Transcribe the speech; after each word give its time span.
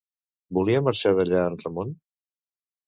Volia 0.59 0.81
marxar 0.89 1.13
d'allà 1.21 1.45
en 1.51 1.61
Ramon? 1.67 1.95